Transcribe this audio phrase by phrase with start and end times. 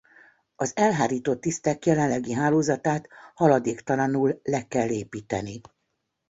[0.55, 5.61] Az elhárító tisztek jelenlegi hálózatát haladéktalanul le kell építeni.